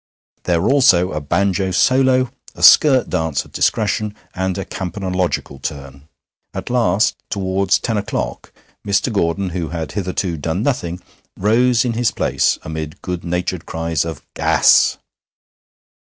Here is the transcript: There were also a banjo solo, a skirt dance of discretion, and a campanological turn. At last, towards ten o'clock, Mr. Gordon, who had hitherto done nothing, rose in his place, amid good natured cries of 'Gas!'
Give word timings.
There 0.45 0.63
were 0.63 0.71
also 0.73 1.11
a 1.11 1.21
banjo 1.21 1.69
solo, 1.69 2.31
a 2.55 2.63
skirt 2.63 3.07
dance 3.11 3.45
of 3.45 3.51
discretion, 3.51 4.15
and 4.33 4.57
a 4.57 4.65
campanological 4.65 5.61
turn. 5.61 6.07
At 6.55 6.71
last, 6.71 7.17
towards 7.29 7.77
ten 7.77 7.97
o'clock, 7.97 8.51
Mr. 8.83 9.13
Gordon, 9.13 9.49
who 9.49 9.67
had 9.69 9.91
hitherto 9.91 10.37
done 10.37 10.63
nothing, 10.63 11.01
rose 11.37 11.85
in 11.85 11.93
his 11.93 12.09
place, 12.09 12.57
amid 12.63 13.03
good 13.03 13.23
natured 13.23 13.67
cries 13.67 14.03
of 14.03 14.23
'Gas!' 14.33 14.97